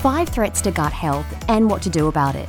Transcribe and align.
Five 0.00 0.30
threats 0.30 0.62
to 0.62 0.70
gut 0.70 0.94
health 0.94 1.26
and 1.50 1.68
what 1.68 1.82
to 1.82 1.90
do 1.90 2.08
about 2.08 2.34
it. 2.34 2.48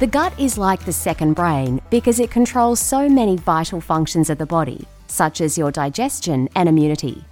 The 0.00 0.06
gut 0.08 0.36
is 0.36 0.58
like 0.58 0.84
the 0.84 0.92
second 0.92 1.34
brain 1.34 1.80
because 1.90 2.18
it 2.18 2.32
controls 2.32 2.80
so 2.80 3.08
many 3.08 3.36
vital 3.36 3.80
functions 3.80 4.28
of 4.28 4.38
the 4.38 4.46
body, 4.46 4.84
such 5.06 5.40
as 5.40 5.56
your 5.56 5.70
digestion 5.70 6.48
and 6.56 6.68
immunity. 6.68 7.24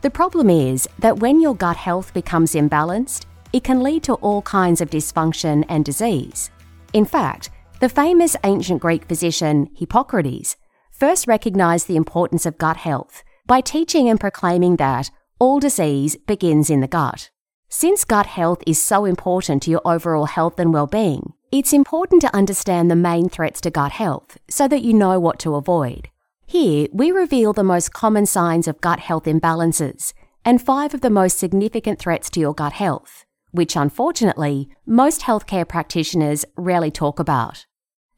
The 0.00 0.10
problem 0.10 0.50
is 0.50 0.88
that 0.98 1.20
when 1.20 1.40
your 1.40 1.54
gut 1.54 1.76
health 1.76 2.12
becomes 2.12 2.54
imbalanced, 2.54 3.26
it 3.52 3.62
can 3.62 3.80
lead 3.80 4.02
to 4.02 4.14
all 4.14 4.42
kinds 4.42 4.80
of 4.80 4.90
dysfunction 4.90 5.64
and 5.68 5.84
disease. 5.84 6.50
In 6.92 7.04
fact, 7.04 7.50
the 7.78 7.88
famous 7.88 8.34
ancient 8.42 8.82
Greek 8.82 9.04
physician 9.04 9.70
Hippocrates 9.76 10.56
first 10.90 11.28
recognized 11.28 11.86
the 11.86 11.94
importance 11.94 12.44
of 12.44 12.58
gut 12.58 12.78
health 12.78 13.22
by 13.46 13.60
teaching 13.60 14.08
and 14.08 14.18
proclaiming 14.18 14.74
that 14.78 15.12
all 15.38 15.60
disease 15.60 16.16
begins 16.26 16.70
in 16.70 16.80
the 16.80 16.88
gut. 16.88 17.30
Since 17.72 18.04
gut 18.04 18.26
health 18.26 18.64
is 18.66 18.82
so 18.82 19.04
important 19.04 19.62
to 19.62 19.70
your 19.70 19.80
overall 19.84 20.24
health 20.26 20.58
and 20.58 20.74
well-being, 20.74 21.34
it's 21.52 21.72
important 21.72 22.20
to 22.22 22.34
understand 22.34 22.90
the 22.90 22.96
main 22.96 23.28
threats 23.28 23.60
to 23.60 23.70
gut 23.70 23.92
health 23.92 24.38
so 24.50 24.66
that 24.66 24.82
you 24.82 24.92
know 24.92 25.20
what 25.20 25.38
to 25.38 25.54
avoid. 25.54 26.08
Here, 26.46 26.88
we 26.92 27.12
reveal 27.12 27.52
the 27.52 27.62
most 27.62 27.92
common 27.92 28.26
signs 28.26 28.66
of 28.66 28.80
gut 28.80 28.98
health 28.98 29.22
imbalances 29.22 30.14
and 30.44 30.60
five 30.60 30.94
of 30.94 31.00
the 31.00 31.10
most 31.10 31.38
significant 31.38 32.00
threats 32.00 32.28
to 32.30 32.40
your 32.40 32.54
gut 32.54 32.72
health, 32.72 33.24
which 33.52 33.76
unfortunately, 33.76 34.68
most 34.84 35.20
healthcare 35.20 35.66
practitioners 35.66 36.44
rarely 36.56 36.90
talk 36.90 37.20
about. 37.20 37.66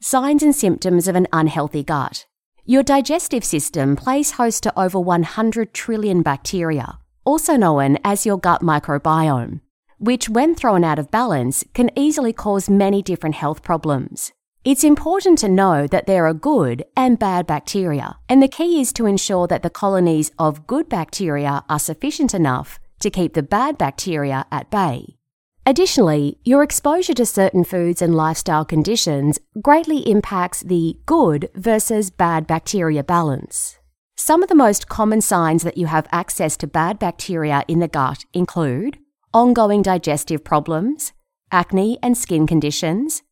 Signs 0.01 0.43
and 0.43 0.57
symptoms 0.57 1.07
of 1.07 1.15
an 1.15 1.27
unhealthy 1.31 1.85
gut. 1.85 2.25
Your 2.65 2.83
digestive 2.83 3.45
system 3.45 3.97
plays 3.97 4.33
host 4.33 4.63
to 4.63 4.81
over 4.81 4.99
100 4.99 5.75
trillion 5.75 6.23
bacteria, 6.23 6.99
also 7.25 7.57
known 7.57 7.99
as 8.05 8.27
your 8.27 8.39
gut 8.39 8.63
microbiome, 8.63 9.61
which, 9.99 10.29
when 10.29 10.55
thrown 10.55 10.85
out 10.85 10.99
of 10.99 11.11
balance, 11.11 11.65
can 11.75 11.91
easily 11.97 12.33
cause 12.33 12.69
many 12.69 13.03
different 13.03 13.37
health 13.37 13.63
problems. 13.63 14.33
It's 14.65 14.85
important 14.85 15.39
to 15.39 15.49
know 15.49 15.87
that 15.89 16.07
there 16.07 16.25
are 16.27 16.35
good 16.35 16.85
and 16.97 17.19
bad 17.19 17.47
bacteria, 17.47 18.19
and 18.29 18.41
the 18.41 18.49
key 18.49 18.81
is 18.81 18.93
to 18.93 19.07
ensure 19.07 19.49
that 19.49 19.63
the 19.63 19.71
colonies 19.71 20.31
of 20.39 20.67
good 20.67 20.89
bacteria 20.89 21.65
are 21.69 21.79
sufficient 21.81 22.33
enough 22.33 22.79
to 23.01 23.11
keep 23.11 23.35
the 23.35 23.43
bad 23.43 23.77
bacteria 23.77 24.47
at 24.53 24.71
bay. 24.71 25.17
Additionally, 25.65 26.39
your 26.45 26.63
exposure 26.63 27.15
to 27.15 27.27
certain 27.27 27.65
foods 27.65 28.03
and 28.03 28.15
lifestyle 28.15 28.65
conditions 28.65 29.39
greatly 29.61 30.09
impacts 30.11 30.61
the 30.61 30.97
good 31.07 31.49
versus 31.55 32.11
bad 32.11 32.47
bacteria 32.47 33.05
balance. 33.05 33.79
Some 34.25 34.45
of 34.45 34.49
the 34.49 34.55
most 34.55 34.89
common 34.89 35.21
signs 35.21 35.65
that 35.65 35.77
you 35.77 35.87
have 35.87 36.07
access 36.13 36.57
to 36.59 36.69
bad 36.69 37.01
bacteria 37.01 37.65
in 37.67 37.81
the 37.81 37.89
gut 37.89 38.25
include 38.33 39.01
ongoing 39.35 39.83
digestive 39.83 40.45
problems, 40.45 41.13
acne 41.51 41.99
and 42.05 42.17
skin 42.17 42.47
conditions, 42.47 43.25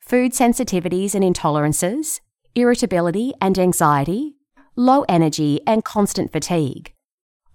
food 0.00 0.30
sensitivities 0.30 1.16
and 1.16 1.24
intolerances, 1.24 2.20
irritability 2.54 3.32
and 3.40 3.58
anxiety, 3.58 4.36
low 4.76 5.04
energy 5.08 5.62
and 5.66 5.82
constant 5.84 6.30
fatigue. 6.30 6.92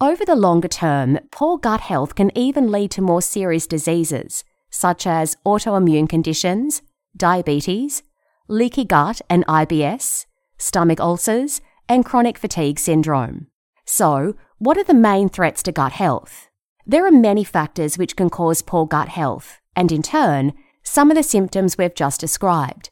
Over 0.01 0.25
the 0.25 0.35
longer 0.35 0.67
term, 0.67 1.17
poor 1.31 1.57
gut 1.57 1.79
health 1.79 2.15
can 2.15 2.29
even 2.37 2.73
lead 2.73 2.91
to 2.91 3.01
more 3.01 3.21
serious 3.21 3.67
diseases, 3.67 4.43
such 4.69 5.07
as 5.07 5.37
autoimmune 5.45 6.09
conditions, 6.09 6.81
diabetes, 7.15 8.03
leaky 8.49 8.83
gut 8.83 9.21
and 9.29 9.47
IBS, 9.47 10.25
stomach 10.57 10.99
ulcers, 10.99 11.61
and 11.91 12.05
chronic 12.05 12.37
fatigue 12.37 12.79
syndrome. 12.79 13.47
So, 13.85 14.35
what 14.59 14.77
are 14.77 14.83
the 14.83 14.93
main 14.93 15.27
threats 15.27 15.61
to 15.63 15.73
gut 15.73 15.91
health? 15.91 16.47
There 16.85 17.05
are 17.05 17.11
many 17.11 17.43
factors 17.43 17.97
which 17.97 18.15
can 18.15 18.29
cause 18.29 18.61
poor 18.61 18.85
gut 18.87 19.09
health, 19.09 19.59
and 19.75 19.91
in 19.91 20.01
turn, 20.01 20.53
some 20.83 21.11
of 21.11 21.17
the 21.17 21.23
symptoms 21.23 21.77
we've 21.77 21.93
just 21.93 22.21
described. 22.21 22.89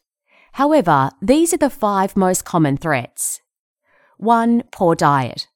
However, 0.54 1.12
these 1.22 1.54
are 1.54 1.58
the 1.58 1.70
five 1.70 2.18
most 2.18 2.44
common 2.44 2.76
threats. 2.76 3.40
1. 4.18 4.64
Poor 4.72 4.96
diet. 4.96 5.48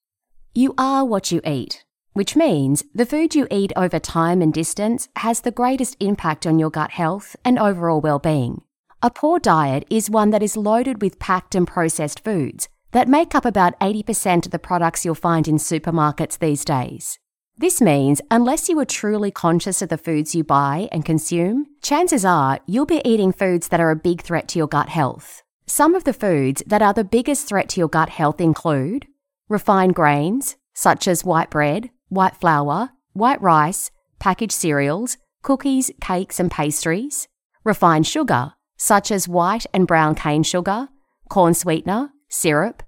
You 0.56 0.74
are 0.78 1.04
what 1.04 1.32
you 1.32 1.42
eat, 1.46 1.84
which 2.14 2.38
means 2.38 2.86
the 2.96 3.06
food 3.06 3.36
you 3.36 3.48
eat 3.52 3.74
over 3.76 4.00
time 4.00 4.42
and 4.42 4.54
distance 4.54 5.10
has 5.18 5.42
the 5.42 5.52
greatest 5.52 5.98
impact 6.00 6.48
on 6.48 6.60
your 6.60 6.70
gut 6.70 6.92
health 6.92 7.36
and 7.44 7.60
overall 7.60 8.00
well-being. 8.00 8.62
A 9.02 9.12
poor 9.12 9.38
diet 9.38 9.86
is 9.90 10.10
one 10.10 10.30
that 10.30 10.44
is 10.44 10.56
loaded 10.56 11.02
with 11.02 11.20
packed 11.20 11.56
and 11.56 11.68
processed 11.68 12.24
foods 12.24 12.70
that 12.94 13.08
make 13.08 13.36
up 13.36 13.46
about 13.46 13.78
80% 13.80 14.46
of 14.46 14.52
the 14.52 14.60
products 14.60 15.04
you'll 15.04 15.16
find 15.16 15.48
in 15.48 15.58
supermarkets 15.58 16.40
these 16.40 16.64
days. 16.64 17.20
This 17.58 17.82
means 17.82 18.22
unless 18.32 18.70
you 18.70 18.80
are 18.80 18.86
truly 18.86 19.30
conscious 19.30 19.82
of 19.82 19.90
the 19.90 19.98
foods 19.98 20.34
you 20.34 20.44
buy 20.44 20.90
and 20.92 21.06
consume, 21.06 21.68
chances 21.84 22.26
are 22.26 22.60
you'll 22.66 22.86
be 22.86 23.02
eating 23.06 23.32
foods 23.32 23.68
that 23.68 23.80
are 23.80 23.92
a 23.92 23.96
big 23.96 24.22
threat 24.22 24.48
to 24.50 24.60
your 24.60 24.68
gut 24.68 24.90
health. 24.90 25.44
Some 25.68 25.94
of 25.94 26.04
the 26.04 26.14
foods 26.14 26.64
that 26.66 26.82
are 26.82 26.94
the 26.94 27.04
biggest 27.04 27.48
threat 27.48 27.70
to 27.70 27.80
your 27.80 27.90
gut 27.90 28.10
health 28.10 28.42
include 28.42 29.08
refined 29.50 29.94
grains, 29.94 30.56
such 30.74 31.08
as 31.08 31.24
white 31.24 31.50
bread, 31.52 31.90
white 32.10 32.36
flour, 32.36 32.90
white 33.14 33.42
rice, 33.42 33.92
packaged 34.20 34.54
cereals, 34.54 35.18
cookies, 35.42 35.92
cakes, 36.02 36.40
and 36.40 36.50
pastries, 36.50 37.28
refined 37.64 38.08
sugar, 38.08 38.54
such 38.78 39.12
as 39.12 39.28
white 39.28 39.66
and 39.74 39.86
brown 39.86 40.16
cane 40.16 40.44
sugar, 40.44 40.90
corn 41.30 41.54
sweetener, 41.54 42.10
syrup, 42.34 42.82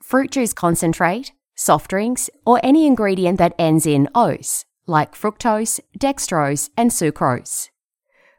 fruit 0.00 0.30
juice 0.30 0.52
concentrate, 0.52 1.32
soft 1.56 1.90
drinks, 1.90 2.30
or 2.46 2.60
any 2.62 2.86
ingredient 2.86 3.38
that 3.38 3.54
ends 3.58 3.84
in 3.84 4.08
ose, 4.14 4.64
like 4.86 5.14
fructose, 5.14 5.80
dextrose, 5.98 6.70
and 6.76 6.90
sucrose. 6.90 7.68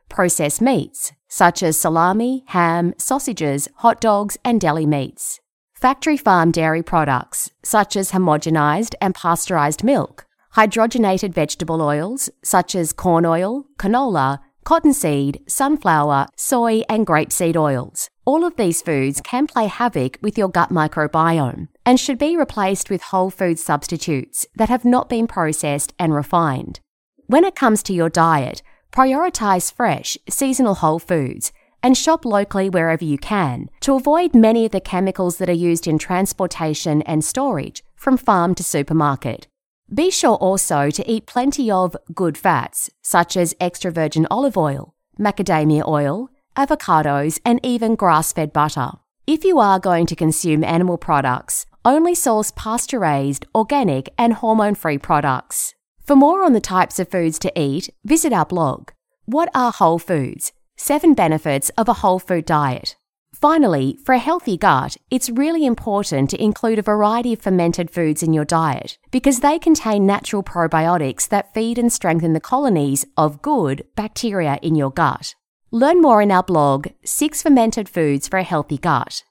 Processed 0.09 0.62
meats, 0.62 1.12
such 1.28 1.62
as 1.63 1.78
salami, 1.78 2.44
ham, 2.47 2.94
sausages, 2.97 3.68
hot 3.78 4.00
dogs, 4.00 4.38
and 4.46 4.62
deli 4.62 4.85
meats. 4.85 5.40
Factory 5.74 6.16
farm 6.16 6.51
dairy 6.51 6.81
products, 6.81 7.50
such 7.63 7.95
as 7.95 8.12
homogenized 8.12 8.94
and 9.01 9.13
pasteurized 9.13 9.84
milk. 9.84 10.25
Hydrogenated 10.56 11.34
vegetable 11.34 11.81
oils, 11.81 12.30
such 12.44 12.75
as 12.75 12.94
corn 12.94 13.25
oil, 13.25 13.66
canola, 13.78 14.40
cottonseed, 14.63 15.41
sunflower, 15.47 16.28
soy, 16.38 16.84
and 16.88 17.06
grapeseed 17.06 17.57
oils. 17.57 18.09
All 18.25 18.45
of 18.45 18.56
these 18.56 18.81
foods 18.81 19.19
can 19.22 19.47
play 19.47 19.67
havoc 19.67 20.17
with 20.22 20.38
your 20.38 20.47
gut 20.47 20.69
microbiome 20.69 21.68
and 21.86 22.00
should 22.00 22.18
be 22.18 22.38
replaced 22.38 22.89
with 22.89 23.01
whole 23.01 23.30
food 23.30 23.59
substitutes 23.59 24.45
that 24.56 24.69
have 24.69 24.86
not 24.86 25.09
been 25.09 25.27
processed 25.27 25.94
and 26.00 26.15
refined. 26.15 26.80
When 27.27 27.44
it 27.44 27.56
comes 27.56 27.83
to 27.83 27.94
your 27.94 28.09
diet, 28.09 28.63
prioritize 28.94 29.74
fresh, 29.74 30.18
seasonal 30.30 30.75
whole 30.75 31.00
foods 31.00 31.51
and 31.81 31.98
shop 31.98 32.24
locally 32.24 32.69
wherever 32.69 33.03
you 33.03 33.18
can 33.18 33.69
to 33.81 33.95
avoid 33.95 34.33
many 34.33 34.65
of 34.65 34.71
the 34.71 34.80
chemicals 34.80 35.38
that 35.38 35.50
are 35.50 35.51
used 35.51 35.86
in 35.86 35.98
transportation 35.98 37.01
and 37.01 37.25
storage 37.25 37.83
from 37.98 38.15
farm 38.15 38.56
to 38.56 38.63
supermarket. 38.63 39.48
Be 39.94 40.09
sure 40.09 40.36
also 40.36 40.89
to 40.92 41.12
eat 41.12 41.25
plenty 41.25 41.69
of 41.69 41.98
good 42.15 42.38
fats, 42.38 42.89
such 43.01 43.36
as 43.36 43.53
extra 43.59 43.92
virgin 43.92 44.25
olive 44.31 44.56
oil, 44.56 44.95
macadamia 45.19 45.86
oil, 45.86 46.30
avocados, 46.55 47.39
and 47.45 47.59
even 47.63 47.95
grass 47.95 48.33
fed 48.33 48.53
butter. 48.53 48.91
If 49.25 49.44
you 49.44 49.59
are 49.59 49.79
going 49.79 50.05
to 50.07 50.15
consume 50.15 50.63
animal 50.63 50.97
products, 50.97 51.65
only 51.85 52.15
source 52.15 52.51
pasture 52.55 53.00
raised, 53.00 53.45
organic, 53.55 54.13
and 54.17 54.33
hormone 54.33 54.75
free 54.75 54.97
products. 54.97 55.75
For 56.03 56.15
more 56.15 56.44
on 56.44 56.53
the 56.53 56.59
types 56.59 57.00
of 57.00 57.09
foods 57.09 57.39
to 57.39 57.59
eat, 57.59 57.89
visit 58.03 58.33
our 58.33 58.45
blog. 58.45 58.91
What 59.25 59.50
are 59.55 59.71
whole 59.71 60.00
foods? 60.00 60.51
Seven 60.75 61.13
benefits 61.13 61.69
of 61.77 61.88
a 61.88 61.94
whole 61.94 62.19
food 62.19 62.45
diet. 62.45 62.97
Finally, 63.33 63.97
for 64.05 64.13
a 64.13 64.19
healthy 64.19 64.57
gut, 64.57 64.95
it's 65.09 65.29
really 65.29 65.65
important 65.65 66.29
to 66.29 66.41
include 66.41 66.79
a 66.79 66.81
variety 66.81 67.33
of 67.33 67.41
fermented 67.41 67.89
foods 67.89 68.23
in 68.23 68.31
your 68.31 68.45
diet 68.45 68.97
because 69.11 69.39
they 69.39 69.59
contain 69.59 70.05
natural 70.05 70.44
probiotics 70.44 71.27
that 71.27 71.53
feed 71.53 71.77
and 71.77 71.91
strengthen 71.91 72.33
the 72.33 72.39
colonies 72.39 73.05
of 73.17 73.41
good 73.41 73.85
bacteria 73.95 74.59
in 74.61 74.75
your 74.75 74.91
gut. 74.91 75.35
Learn 75.75 76.04
more 76.04 76.22
in 76.22 76.30
our 76.30 76.44
blog, 76.44 76.90
6 77.04 77.42
Fermented 77.42 77.90
Foods 77.90 78.28
for 78.28 78.38
a 78.38 78.44
Healthy 78.44 78.78
Gut. 78.78 79.24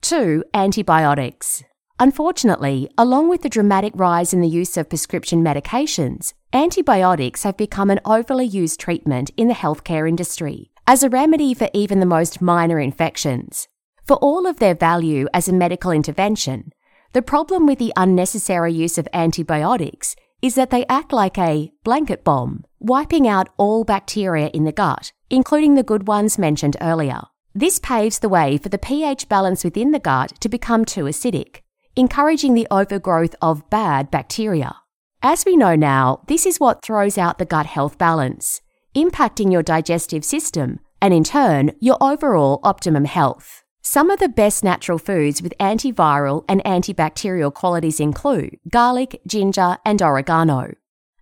2. 0.00 0.42
Antibiotics. 0.54 1.62
Unfortunately, 2.00 2.88
along 2.96 3.28
with 3.28 3.42
the 3.42 3.50
dramatic 3.50 3.92
rise 3.94 4.32
in 4.32 4.40
the 4.40 4.48
use 4.48 4.78
of 4.78 4.88
prescription 4.88 5.44
medications, 5.44 6.32
antibiotics 6.54 7.42
have 7.42 7.58
become 7.58 7.90
an 7.90 8.00
overly 8.06 8.46
used 8.46 8.80
treatment 8.80 9.30
in 9.36 9.48
the 9.48 9.52
healthcare 9.52 10.08
industry 10.08 10.70
as 10.86 11.02
a 11.02 11.10
remedy 11.10 11.52
for 11.52 11.68
even 11.74 12.00
the 12.00 12.06
most 12.06 12.40
minor 12.40 12.80
infections. 12.80 13.68
For 14.06 14.16
all 14.16 14.46
of 14.46 14.60
their 14.60 14.74
value 14.74 15.26
as 15.34 15.48
a 15.48 15.52
medical 15.52 15.90
intervention, 15.90 16.72
the 17.12 17.20
problem 17.20 17.66
with 17.66 17.78
the 17.78 17.92
unnecessary 17.94 18.72
use 18.72 18.96
of 18.96 19.06
antibiotics 19.12 20.16
is 20.42 20.54
that 20.54 20.70
they 20.70 20.84
act 20.88 21.12
like 21.12 21.38
a 21.38 21.72
blanket 21.84 22.24
bomb, 22.24 22.64
wiping 22.80 23.26
out 23.26 23.48
all 23.56 23.84
bacteria 23.84 24.48
in 24.48 24.64
the 24.64 24.72
gut, 24.72 25.12
including 25.30 25.74
the 25.74 25.82
good 25.82 26.06
ones 26.06 26.38
mentioned 26.38 26.76
earlier. 26.80 27.22
This 27.54 27.78
paves 27.78 28.18
the 28.18 28.28
way 28.28 28.58
for 28.58 28.68
the 28.68 28.78
pH 28.78 29.28
balance 29.28 29.64
within 29.64 29.92
the 29.92 29.98
gut 30.00 30.32
to 30.40 30.48
become 30.48 30.84
too 30.84 31.04
acidic, 31.04 31.60
encouraging 31.96 32.54
the 32.54 32.68
overgrowth 32.70 33.34
of 33.40 33.68
bad 33.70 34.10
bacteria. 34.10 34.76
As 35.22 35.44
we 35.46 35.56
know 35.56 35.74
now, 35.74 36.20
this 36.28 36.44
is 36.44 36.60
what 36.60 36.82
throws 36.82 37.16
out 37.16 37.38
the 37.38 37.44
gut 37.44 37.66
health 37.66 37.96
balance, 37.96 38.60
impacting 38.94 39.50
your 39.50 39.62
digestive 39.62 40.24
system 40.24 40.80
and 41.00 41.12
in 41.12 41.24
turn, 41.24 41.72
your 41.80 41.98
overall 42.00 42.60
optimum 42.62 43.04
health. 43.04 43.63
Some 43.86 44.08
of 44.08 44.18
the 44.18 44.30
best 44.30 44.64
natural 44.64 44.96
foods 44.96 45.42
with 45.42 45.52
antiviral 45.60 46.46
and 46.48 46.64
antibacterial 46.64 47.52
qualities 47.52 48.00
include 48.00 48.58
garlic, 48.70 49.20
ginger, 49.26 49.76
and 49.84 50.00
oregano. 50.00 50.72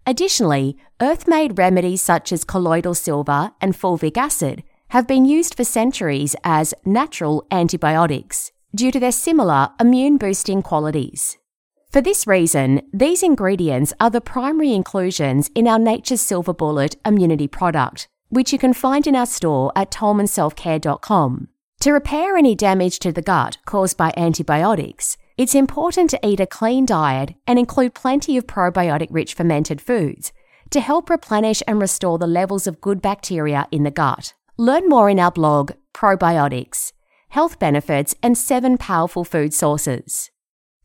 Additionally, 0.07 0.77
earth 1.01 1.27
made 1.27 1.59
remedies 1.59 2.03
such 2.03 2.31
as 2.31 2.45
colloidal 2.45 2.95
silver 2.95 3.51
and 3.61 3.75
fulvic 3.75 4.17
acid 4.17 4.63
have 4.91 5.09
been 5.09 5.25
used 5.25 5.57
for 5.57 5.65
centuries 5.65 6.37
as 6.45 6.73
natural 6.85 7.45
antibiotics 7.51 8.53
due 8.73 8.93
to 8.93 9.01
their 9.01 9.11
similar 9.11 9.71
immune 9.81 10.17
boosting 10.17 10.63
qualities. 10.63 11.39
For 11.91 12.01
this 12.01 12.29
reason, 12.29 12.83
these 12.93 13.25
ingredients 13.25 13.93
are 13.99 14.09
the 14.09 14.21
primary 14.21 14.73
inclusions 14.73 15.51
in 15.57 15.67
our 15.67 15.81
Nature's 15.81 16.21
Silver 16.21 16.55
Bullet 16.55 16.95
immunity 17.05 17.49
product, 17.49 18.09
which 18.29 18.53
you 18.53 18.59
can 18.59 18.73
find 18.73 19.09
in 19.09 19.17
our 19.17 19.27
store 19.27 19.73
at 19.75 19.91
tolmanselfcare.com. 19.91 21.49
To 21.83 21.91
repair 21.91 22.37
any 22.37 22.55
damage 22.55 23.01
to 23.01 23.11
the 23.11 23.23
gut 23.23 23.59
caused 23.65 23.97
by 23.97 24.15
antibiotics, 24.17 25.17
it's 25.37 25.53
important 25.53 26.11
to 26.11 26.21
eat 26.25 26.39
a 26.39 26.47
clean 26.47 26.87
diet 26.87 27.35
and 27.45 27.59
include 27.59 27.93
plenty 27.93 28.37
of 28.37 28.47
probiotic 28.47 29.09
rich 29.11 29.35
fermented 29.35 29.81
foods 29.81 30.31
to 30.71 30.79
help 30.79 31.11
replenish 31.11 31.61
and 31.67 31.81
restore 31.81 32.19
the 32.19 32.27
levels 32.29 32.69
of 32.69 32.81
good 32.81 33.03
bacteria 33.03 33.67
in 33.73 33.83
the 33.83 33.91
gut. 33.91 34.33
Learn 34.57 34.89
more 34.89 35.11
in 35.11 35.19
our 35.19 35.33
blog, 35.33 35.73
Probiotics 35.93 36.93
Health 37.31 37.59
Benefits 37.59 38.15
and 38.23 38.39
7 38.39 38.79
Powerful 38.79 39.25
Food 39.25 39.53
Sources. 39.53 40.31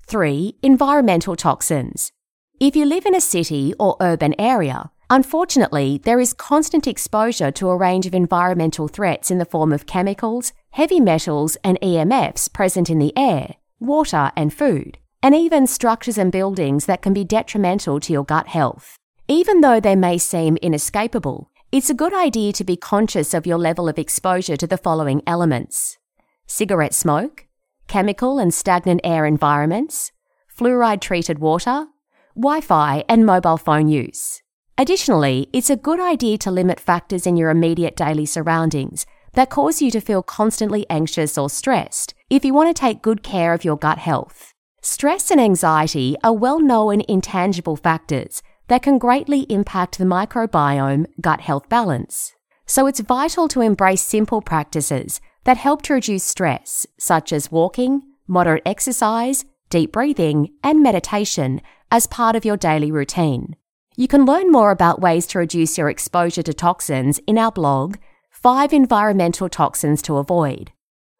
3. 0.07 0.57
Environmental 0.63 1.35
toxins. 1.35 2.11
If 2.59 2.75
you 2.75 2.85
live 2.85 3.05
in 3.05 3.13
a 3.13 3.21
city 3.21 3.71
or 3.79 3.97
urban 4.01 4.33
area, 4.39 4.89
Unfortunately, 5.09 6.01
there 6.03 6.19
is 6.19 6.33
constant 6.33 6.85
exposure 6.85 7.49
to 7.49 7.69
a 7.69 7.77
range 7.77 8.05
of 8.05 8.13
environmental 8.13 8.89
threats 8.89 9.31
in 9.31 9.37
the 9.37 9.45
form 9.45 9.71
of 9.71 9.85
chemicals, 9.85 10.51
heavy 10.77 10.99
metals, 10.99 11.57
and 11.63 11.81
EMFs 11.81 12.53
present 12.53 12.87
in 12.87 12.99
the 12.99 13.11
air, 13.17 13.55
water, 13.79 14.31
and 14.35 14.53
food, 14.53 14.99
and 15.23 15.33
even 15.33 15.65
structures 15.65 16.19
and 16.19 16.31
buildings 16.31 16.85
that 16.85 17.01
can 17.01 17.15
be 17.15 17.23
detrimental 17.23 17.99
to 17.99 18.13
your 18.13 18.23
gut 18.23 18.45
health. 18.45 18.95
Even 19.27 19.61
though 19.61 19.79
they 19.79 19.95
may 19.95 20.19
seem 20.19 20.55
inescapable, 20.57 21.49
it's 21.71 21.89
a 21.89 21.95
good 21.95 22.13
idea 22.13 22.53
to 22.53 22.63
be 22.63 22.77
conscious 22.77 23.33
of 23.33 23.47
your 23.47 23.57
level 23.57 23.89
of 23.89 23.97
exposure 23.97 24.55
to 24.55 24.67
the 24.67 24.77
following 24.77 25.23
elements 25.25 25.97
cigarette 26.45 26.93
smoke, 26.93 27.47
chemical 27.87 28.37
and 28.37 28.53
stagnant 28.53 29.01
air 29.03 29.25
environments, 29.25 30.11
fluoride 30.55 31.01
treated 31.01 31.39
water, 31.39 31.87
Wi 32.35 32.61
Fi, 32.61 33.03
and 33.09 33.25
mobile 33.25 33.57
phone 33.57 33.87
use. 33.87 34.43
Additionally, 34.77 35.49
it's 35.51 35.71
a 35.71 35.75
good 35.75 35.99
idea 35.99 36.37
to 36.37 36.51
limit 36.51 36.79
factors 36.79 37.25
in 37.25 37.35
your 37.35 37.49
immediate 37.49 37.95
daily 37.95 38.27
surroundings 38.27 39.07
that 39.37 39.51
cause 39.51 39.83
you 39.83 39.91
to 39.91 40.01
feel 40.01 40.23
constantly 40.23 40.83
anxious 40.89 41.37
or 41.37 41.47
stressed 41.47 42.15
if 42.27 42.43
you 42.43 42.55
want 42.55 42.75
to 42.75 42.81
take 42.81 43.03
good 43.03 43.21
care 43.21 43.53
of 43.53 43.63
your 43.63 43.77
gut 43.77 43.99
health. 43.99 44.51
Stress 44.81 45.29
and 45.29 45.39
anxiety 45.39 46.15
are 46.23 46.33
well 46.33 46.59
known 46.59 47.03
intangible 47.07 47.75
factors 47.75 48.41
that 48.67 48.81
can 48.81 48.97
greatly 48.97 49.41
impact 49.41 49.99
the 49.99 50.05
microbiome 50.05 51.05
gut 51.21 51.41
health 51.41 51.69
balance. 51.69 52.33
So 52.65 52.87
it's 52.87 52.99
vital 52.99 53.47
to 53.49 53.61
embrace 53.61 54.01
simple 54.01 54.41
practices 54.41 55.21
that 55.43 55.57
help 55.57 55.83
to 55.83 55.93
reduce 55.93 56.23
stress, 56.23 56.87
such 56.97 57.31
as 57.31 57.51
walking, 57.51 58.01
moderate 58.27 58.63
exercise, 58.65 59.45
deep 59.69 59.91
breathing, 59.91 60.49
and 60.63 60.81
meditation 60.81 61.61
as 61.91 62.07
part 62.07 62.35
of 62.35 62.43
your 62.43 62.57
daily 62.57 62.91
routine. 62.91 63.55
You 63.95 64.07
can 64.07 64.25
learn 64.25 64.51
more 64.51 64.71
about 64.71 64.99
ways 64.99 65.27
to 65.27 65.39
reduce 65.39 65.77
your 65.77 65.89
exposure 65.91 66.43
to 66.43 66.53
toxins 66.55 67.19
in 67.27 67.37
our 67.37 67.51
blog, 67.51 67.97
5 68.43 68.71
Environmental 68.71 69.49
Toxins 69.49 69.99
to 70.03 70.17
Avoid. 70.17 70.71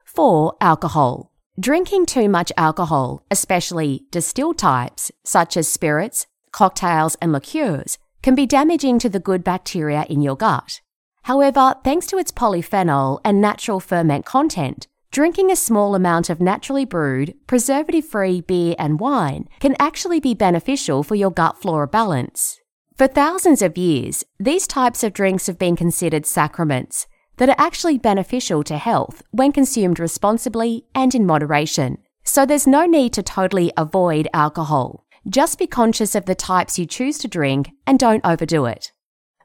4. 0.03 0.55
Alcohol. 0.61 1.31
Drinking 1.59 2.05
too 2.05 2.29
much 2.29 2.51
alcohol, 2.55 3.23
especially 3.31 4.05
distilled 4.11 4.59
types 4.59 5.11
such 5.25 5.57
as 5.57 5.67
spirits, 5.67 6.27
cocktails, 6.51 7.15
and 7.19 7.31
liqueurs, 7.31 7.97
can 8.21 8.35
be 8.35 8.45
damaging 8.45 8.99
to 8.99 9.09
the 9.09 9.19
good 9.19 9.43
bacteria 9.43 10.05
in 10.07 10.21
your 10.21 10.35
gut. 10.35 10.79
However, 11.23 11.73
thanks 11.83 12.05
to 12.05 12.19
its 12.19 12.31
polyphenol 12.31 13.19
and 13.25 13.41
natural 13.41 13.79
ferment 13.79 14.23
content, 14.27 14.85
drinking 15.11 15.49
a 15.49 15.55
small 15.55 15.95
amount 15.95 16.29
of 16.29 16.39
naturally 16.39 16.85
brewed, 16.85 17.33
preservative 17.47 18.05
free 18.05 18.41
beer 18.41 18.75
and 18.77 18.99
wine 18.99 19.49
can 19.59 19.75
actually 19.79 20.19
be 20.19 20.35
beneficial 20.35 21.01
for 21.01 21.15
your 21.15 21.31
gut 21.31 21.59
flora 21.59 21.87
balance. 21.87 22.59
For 22.97 23.05
thousands 23.05 23.61
of 23.61 23.77
years, 23.77 24.23
these 24.39 24.65
types 24.65 25.03
of 25.03 25.13
drinks 25.13 25.45
have 25.45 25.59
been 25.59 25.75
considered 25.75 26.25
sacraments 26.25 27.05
that 27.35 27.47
are 27.47 27.55
actually 27.59 27.99
beneficial 27.99 28.63
to 28.63 28.77
health 28.79 29.21
when 29.29 29.51
consumed 29.51 29.99
responsibly 29.99 30.83
and 30.95 31.13
in 31.13 31.23
moderation. 31.23 31.99
So 32.23 32.43
there's 32.43 32.65
no 32.65 32.87
need 32.87 33.13
to 33.13 33.21
totally 33.21 33.71
avoid 33.77 34.27
alcohol. 34.33 35.05
Just 35.29 35.59
be 35.59 35.67
conscious 35.67 36.15
of 36.15 36.25
the 36.25 36.33
types 36.33 36.79
you 36.79 36.87
choose 36.87 37.19
to 37.19 37.27
drink 37.27 37.69
and 37.85 37.99
don't 37.99 38.25
overdo 38.25 38.65
it. 38.65 38.91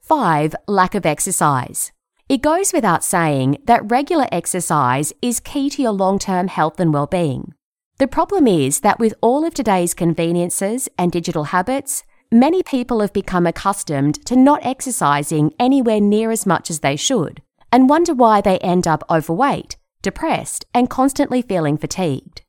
5. 0.00 0.56
Lack 0.66 0.94
of 0.94 1.04
exercise. 1.04 1.92
It 2.30 2.40
goes 2.40 2.72
without 2.72 3.04
saying 3.04 3.58
that 3.66 3.90
regular 3.90 4.28
exercise 4.32 5.12
is 5.20 5.40
key 5.40 5.68
to 5.68 5.82
your 5.82 5.92
long 5.92 6.18
term 6.18 6.48
health 6.48 6.80
and 6.80 6.94
well 6.94 7.06
being. 7.06 7.52
The 7.98 8.08
problem 8.08 8.46
is 8.46 8.80
that 8.80 8.98
with 8.98 9.12
all 9.20 9.44
of 9.44 9.52
today's 9.52 9.92
conveniences 9.92 10.88
and 10.96 11.12
digital 11.12 11.44
habits, 11.44 12.02
many 12.32 12.62
people 12.62 13.00
have 13.00 13.12
become 13.12 13.46
accustomed 13.46 14.24
to 14.24 14.34
not 14.34 14.64
exercising 14.64 15.52
anywhere 15.58 16.00
near 16.00 16.30
as 16.30 16.46
much 16.46 16.70
as 16.70 16.80
they 16.80 16.96
should 16.96 17.42
and 17.70 17.90
wonder 17.90 18.14
why 18.14 18.40
they 18.40 18.58
end 18.58 18.86
up 18.86 19.04
overweight, 19.10 19.76
depressed, 20.00 20.64
and 20.72 20.88
constantly 20.88 21.42
feeling 21.42 21.76
fatigued. 21.76 22.42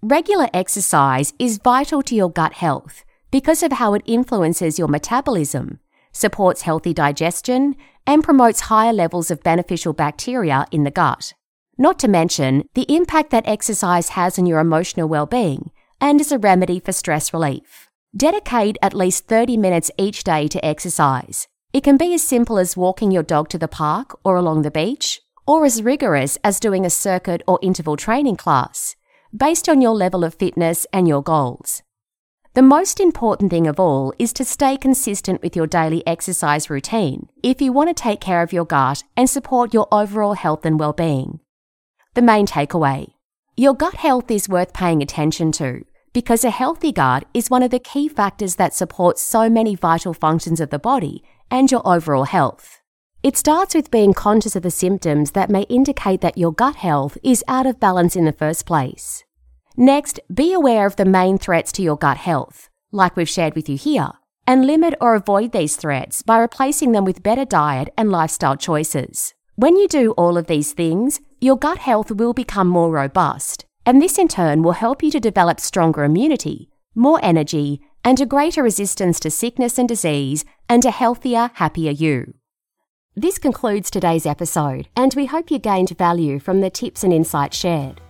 Regular 0.00 0.48
exercise 0.54 1.34
is 1.38 1.58
vital 1.58 2.02
to 2.02 2.14
your 2.14 2.30
gut 2.30 2.54
health 2.54 3.04
because 3.32 3.62
of 3.62 3.72
how 3.72 3.94
it 3.94 4.02
influences 4.06 4.78
your 4.78 4.88
metabolism, 4.88 5.80
supports 6.12 6.62
healthy 6.62 6.94
digestion, 6.94 7.74
and 8.06 8.22
promotes 8.22 8.60
higher 8.60 8.92
levels 8.92 9.30
of 9.30 9.42
beneficial 9.42 9.92
bacteria 9.92 10.66
in 10.70 10.84
the 10.84 10.90
gut. 10.90 11.34
Not 11.76 11.98
to 11.98 12.08
mention 12.08 12.68
the 12.74 12.86
impact 12.94 13.30
that 13.30 13.46
exercise 13.48 14.10
has 14.10 14.38
on 14.38 14.46
your 14.46 14.60
emotional 14.60 15.08
well-being 15.08 15.72
and 16.00 16.20
is 16.20 16.30
a 16.30 16.38
remedy 16.38 16.78
for 16.78 16.92
stress 16.92 17.32
relief. 17.32 17.85
Dedicate 18.16 18.78
at 18.80 18.94
least 18.94 19.26
30 19.26 19.58
minutes 19.58 19.90
each 19.98 20.24
day 20.24 20.48
to 20.48 20.64
exercise. 20.64 21.48
It 21.74 21.84
can 21.84 21.98
be 21.98 22.14
as 22.14 22.22
simple 22.22 22.56
as 22.56 22.74
walking 22.74 23.10
your 23.10 23.22
dog 23.22 23.50
to 23.50 23.58
the 23.58 23.68
park 23.68 24.18
or 24.24 24.36
along 24.36 24.62
the 24.62 24.70
beach, 24.70 25.20
or 25.46 25.66
as 25.66 25.82
rigorous 25.82 26.38
as 26.42 26.58
doing 26.58 26.86
a 26.86 26.90
circuit 26.90 27.42
or 27.46 27.58
interval 27.60 27.94
training 27.94 28.36
class, 28.36 28.96
based 29.36 29.68
on 29.68 29.82
your 29.82 29.90
level 29.90 30.24
of 30.24 30.34
fitness 30.34 30.86
and 30.94 31.06
your 31.06 31.22
goals. 31.22 31.82
The 32.54 32.62
most 32.62 33.00
important 33.00 33.50
thing 33.50 33.66
of 33.66 33.78
all 33.78 34.14
is 34.18 34.32
to 34.34 34.46
stay 34.46 34.78
consistent 34.78 35.42
with 35.42 35.54
your 35.54 35.66
daily 35.66 36.06
exercise 36.06 36.70
routine 36.70 37.28
if 37.42 37.60
you 37.60 37.70
want 37.70 37.94
to 37.94 38.02
take 38.02 38.22
care 38.22 38.40
of 38.40 38.50
your 38.50 38.64
gut 38.64 39.02
and 39.14 39.28
support 39.28 39.74
your 39.74 39.88
overall 39.92 40.32
health 40.32 40.64
and 40.64 40.80
well-being. 40.80 41.40
The 42.14 42.22
main 42.22 42.46
takeaway. 42.46 43.12
Your 43.58 43.74
gut 43.74 43.96
health 43.96 44.30
is 44.30 44.48
worth 44.48 44.72
paying 44.72 45.02
attention 45.02 45.52
to 45.52 45.84
because 46.16 46.44
a 46.44 46.50
healthy 46.50 46.92
gut 46.92 47.26
is 47.34 47.50
one 47.50 47.62
of 47.62 47.70
the 47.70 47.78
key 47.78 48.08
factors 48.08 48.56
that 48.56 48.72
supports 48.72 49.20
so 49.20 49.50
many 49.50 49.74
vital 49.74 50.14
functions 50.14 50.62
of 50.62 50.70
the 50.70 50.78
body 50.78 51.22
and 51.50 51.70
your 51.70 51.86
overall 51.86 52.24
health. 52.24 52.80
It 53.22 53.36
starts 53.36 53.74
with 53.74 53.90
being 53.90 54.14
conscious 54.14 54.56
of 54.56 54.62
the 54.62 54.70
symptoms 54.70 55.32
that 55.32 55.50
may 55.50 55.64
indicate 55.64 56.22
that 56.22 56.38
your 56.38 56.54
gut 56.54 56.76
health 56.76 57.18
is 57.22 57.44
out 57.46 57.66
of 57.66 57.78
balance 57.78 58.16
in 58.16 58.24
the 58.24 58.32
first 58.32 58.64
place. 58.64 59.24
Next, 59.76 60.18
be 60.32 60.54
aware 60.54 60.86
of 60.86 60.96
the 60.96 61.04
main 61.04 61.36
threats 61.36 61.70
to 61.72 61.82
your 61.82 61.98
gut 61.98 62.16
health, 62.16 62.70
like 62.92 63.14
we've 63.14 63.28
shared 63.28 63.54
with 63.54 63.68
you 63.68 63.76
here, 63.76 64.12
and 64.46 64.66
limit 64.66 64.94
or 65.02 65.16
avoid 65.16 65.52
these 65.52 65.76
threats 65.76 66.22
by 66.22 66.38
replacing 66.38 66.92
them 66.92 67.04
with 67.04 67.22
better 67.22 67.44
diet 67.44 67.90
and 67.98 68.10
lifestyle 68.10 68.56
choices. 68.56 69.34
When 69.56 69.76
you 69.76 69.86
do 69.86 70.12
all 70.12 70.38
of 70.38 70.46
these 70.46 70.72
things, 70.72 71.20
your 71.42 71.58
gut 71.58 71.76
health 71.76 72.10
will 72.10 72.32
become 72.32 72.68
more 72.68 72.90
robust, 72.90 73.66
and 73.86 74.02
this 74.02 74.18
in 74.18 74.26
turn 74.26 74.64
will 74.64 74.72
help 74.72 75.02
you 75.02 75.10
to 75.12 75.20
develop 75.20 75.60
stronger 75.60 76.02
immunity, 76.02 76.68
more 76.94 77.20
energy, 77.22 77.80
and 78.04 78.20
a 78.20 78.26
greater 78.26 78.62
resistance 78.62 79.20
to 79.20 79.30
sickness 79.30 79.78
and 79.78 79.88
disease, 79.88 80.44
and 80.68 80.84
a 80.84 80.90
healthier, 80.90 81.50
happier 81.54 81.92
you. 81.92 82.34
This 83.14 83.38
concludes 83.38 83.90
today's 83.90 84.26
episode, 84.26 84.88
and 84.96 85.14
we 85.14 85.26
hope 85.26 85.50
you 85.50 85.58
gained 85.58 85.96
value 85.96 86.38
from 86.40 86.60
the 86.60 86.68
tips 86.68 87.04
and 87.04 87.12
insights 87.12 87.56
shared. 87.56 88.00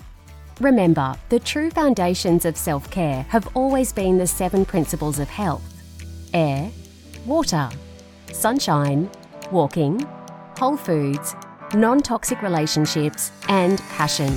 Remember, 0.60 1.14
the 1.28 1.38
true 1.38 1.70
foundations 1.70 2.46
of 2.46 2.56
self 2.56 2.90
care 2.90 3.22
have 3.28 3.54
always 3.54 3.92
been 3.92 4.16
the 4.16 4.26
seven 4.26 4.64
principles 4.64 5.18
of 5.18 5.28
health 5.28 5.62
air, 6.32 6.70
water, 7.24 7.70
sunshine, 8.32 9.10
walking, 9.52 10.00
whole 10.58 10.76
foods, 10.76 11.36
non 11.74 12.00
toxic 12.00 12.42
relationships, 12.42 13.30
and 13.48 13.78
passion. 13.90 14.36